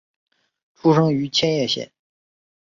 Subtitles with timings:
[0.73, 1.91] 出身于千叶县。